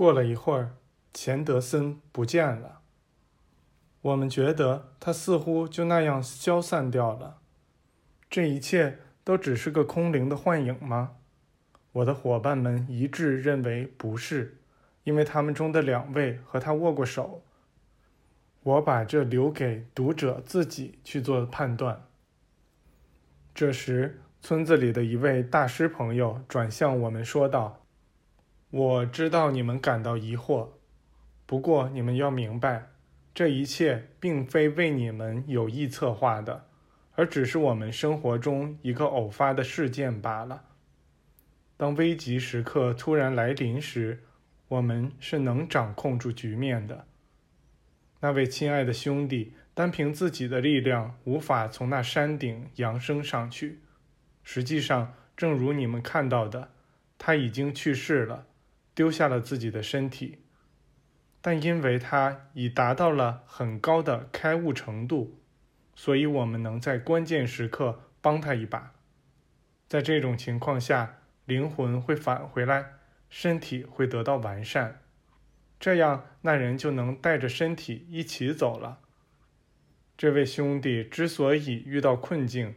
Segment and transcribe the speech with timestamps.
[0.00, 0.76] 过了一会儿，
[1.12, 2.80] 钱德森不见了。
[4.00, 7.36] 我们觉得他似乎就那样消散掉了。
[8.30, 11.16] 这一切都只是个空灵的幻影吗？
[11.92, 14.56] 我的伙伴们一致认为不是，
[15.04, 17.42] 因为他们中的两位和他握过手。
[18.62, 22.06] 我把这留给读者自己去做判断。
[23.54, 27.79] 这时，村子里的一位大师朋友转向我们说道
[28.70, 30.68] ：“我知道你们感到疑惑，
[31.46, 32.90] 不过你们要明白，
[33.34, 36.66] 这一切并非为你们有意策划的，
[37.14, 40.64] 而只是我们生活中一个偶发的事件罢了。
[41.76, 44.22] 当危急时刻突然来临时，
[44.68, 47.06] 我们是能掌控住局面的。
[48.20, 53.78] 那位亲爱的兄弟。”单凭自己的力量，无法从那山顶扬升上去。
[54.42, 56.72] 实际上，正如你们看到的，
[57.16, 58.46] 他已经去世了，
[58.94, 60.38] 丢下了自己的身体。
[61.42, 65.40] 但因为他已达到了很高的开悟程度，
[65.94, 68.92] 所以我们能在关键时刻帮他一把。
[69.88, 72.92] 在这种情况下，灵魂会返回来，
[73.30, 75.00] 身体会得到完善，
[75.80, 79.00] 这样那人就能带着身体一起走了。
[80.18, 82.74] 这位兄弟之所以遇到困境，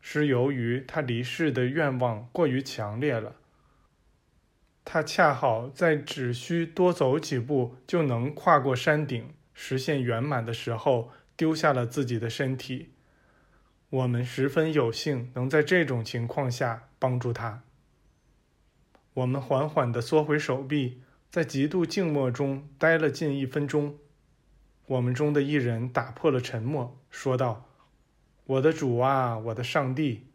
[0.00, 3.36] 是由于他离世的愿望过于强烈了。
[4.92, 12.90] 他恰好在只需多走几步就能跨过山顶，实现圆满的时候，丢下了自己的身体。
[13.88, 17.62] 我们十分有幸能在这种情况下帮助他。
[19.14, 23.96] 我们缓缓地缩回手臂，在极度静默中待了近一分钟。
[24.86, 27.64] 我们中的一人打破了沉默，说道
[28.44, 30.26] ：“我的主啊，我的上帝。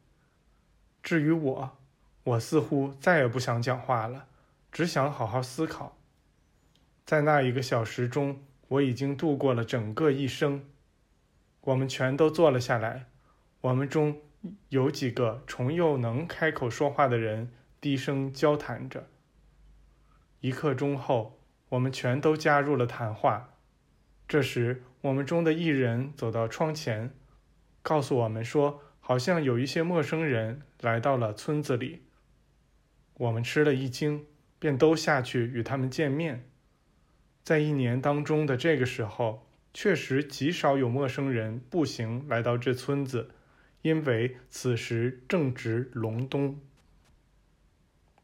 [1.03, 1.77] 至于我，
[2.23, 4.27] 我似乎再也不想讲话了，
[4.75, 5.97] 只想好好思考。
[7.05, 10.65] 在那一个小时中，我已经度过了整个一生。”
[11.63, 13.05] 我们全都坐了下来。
[13.61, 14.19] 我们中
[14.67, 19.07] 有几个重又能开口说话的人低声交谈着。
[20.41, 21.39] 一刻钟后，
[21.69, 23.51] 我们全都加入了谈话。
[24.27, 27.15] 这时，我们中的一人走到窗前，
[27.81, 32.01] 告诉我们说：“好像有一些陌生人来到了村子里。”
[33.15, 34.25] 我们吃了一惊，
[34.65, 36.49] 便都下去与他们见面。
[37.43, 43.29] 在一年当中的这个时候，确实极少有陌生人步行来到这村子，
[43.83, 46.59] 因为此时正值隆冬。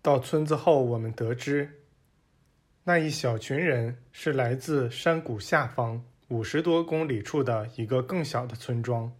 [0.01, 1.83] 到村子后，我们得知。
[2.85, 9.15] 那一小群人是来自山谷下方五十多公里处的一个更小的村庄，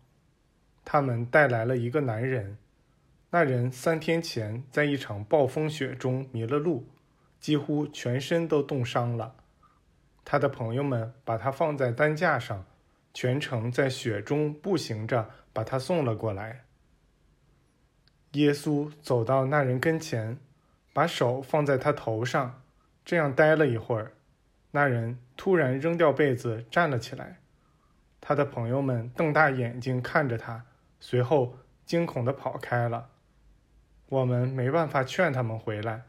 [0.83, 2.57] 他们带来了一个男人。
[3.29, 6.87] 那人三天前在一场暴风雪中迷了路，
[7.41, 9.35] 几乎全身都冻伤了。
[10.24, 12.63] 他的朋友们把他放在担架上，
[13.13, 16.63] 全程在雪中步行着把他送了过来。
[18.34, 20.38] 耶稣走到那人跟前，
[20.94, 22.62] 把手放在他头上。
[23.03, 24.13] 这样待了一会儿，
[24.69, 27.40] 那人突然扔掉被子，站了起来。
[28.22, 30.63] 他的朋友们瞪大眼睛看着他，
[31.00, 33.09] 随后惊恐地跑开了。
[34.08, 36.03] 我们没办法劝他们回来。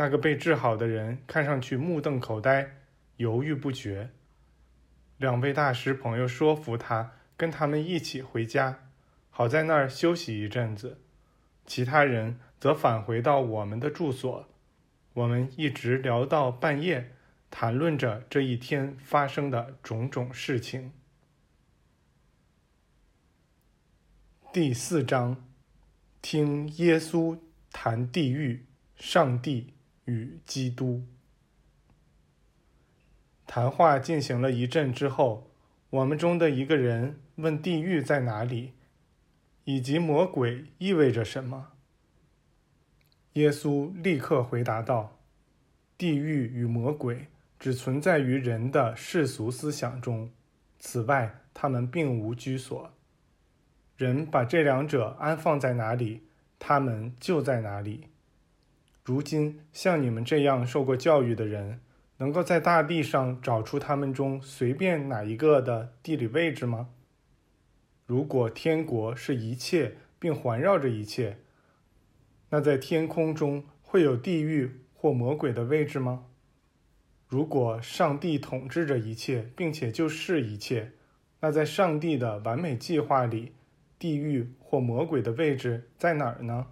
[0.00, 2.70] 那个被治好的人看上去目瞪口呆，
[3.18, 4.08] 犹豫不决。
[5.18, 8.88] 两位大师朋友说服他跟他们一起回家，
[9.28, 11.02] 好在那儿休息一阵子。
[11.66, 14.48] 其他人则返回到我们的住所。
[15.12, 17.12] 我们一直聊到半夜，
[17.50, 20.92] 谈论着这一天发生的种种事情。
[24.50, 25.46] 第四章，
[26.22, 27.38] 听耶稣
[27.70, 28.64] 谈地狱、
[28.96, 29.74] 上帝
[30.04, 31.04] 与基督。
[33.46, 35.50] 谈话进行了一阵之后，
[35.90, 38.74] 我们中的一个人问：“地狱在哪里？
[39.64, 41.72] 以及魔鬼意味着什么？”
[43.34, 45.18] 耶稣立刻回答道
[45.98, 47.26] ：“地狱与魔鬼
[47.58, 50.30] 只存在于人的世俗思想中，
[50.78, 52.92] 此外，他们并无居所。
[53.96, 56.22] 人把这两者安放在哪里，
[56.58, 58.09] 他们就在哪里。
[59.02, 61.80] 如今，像你们这样受过教育的人，
[62.18, 66.88] 能够在大地上找出他们中随便哪一个的地理位置吗？
[68.06, 71.38] 如果天国是一切，并环绕着一切。”
[72.50, 76.26] 那在天空中会有地狱或魔鬼的位置吗？
[77.28, 80.90] 如果上帝统治着一切，并且就是一切，
[81.40, 83.52] 那在上帝的完美计划里，
[83.98, 86.66] 地狱或魔鬼的位置在哪儿呢？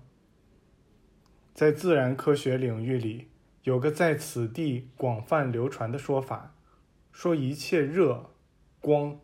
[1.58, 3.26] 在自然科学领域里，
[3.64, 6.54] 有个在此地广泛流传的说法，
[7.10, 8.26] 说一切热、
[8.80, 9.18] 光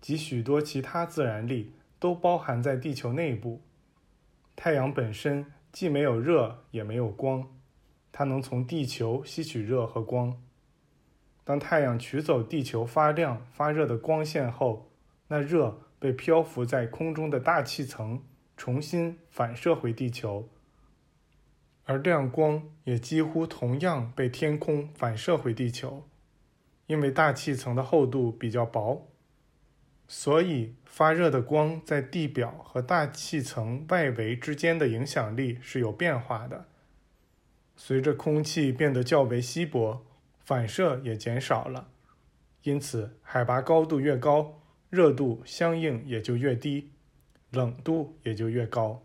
[0.00, 3.60] 及许多其他自然力都包含在地球内部。
[4.54, 7.48] 太阳本身既没有热也没有光，
[8.12, 10.40] 它能从地球吸取热和光。
[11.42, 14.92] 当太阳取走地球发亮发热的光线后，
[15.26, 18.22] 那热被漂浮在空中的大气层
[18.56, 20.48] 重新反射回地球。
[21.84, 26.08] 而亮光也几乎同样被天空反射回地球，
[26.86, 29.08] 因为大气层的厚度比较薄，
[30.06, 36.66] 所以发热的光在地表和大气层外围之间的影响力是有变化的。
[37.76, 40.04] 随着空气变得较为稀薄，
[40.44, 41.88] 反射也减少了，
[42.62, 44.60] 因此海拔高度越高，
[44.90, 46.90] 热度相应也就越低，
[47.50, 49.02] 冷度也就越高。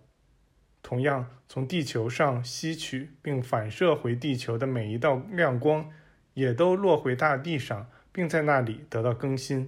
[0.87, 5.89] 同样，从地球上吸取并反射回地球的每一道亮光，
[6.35, 9.67] 也都落回大地上，并在那里得到更新。